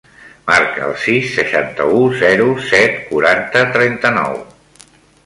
Marca 0.51 0.85
el 0.85 0.93
sis, 1.01 1.27
seixanta-u, 1.35 1.99
zero, 2.21 2.47
set, 2.71 2.97
quaranta, 3.11 3.63
trenta-nou. 3.77 4.41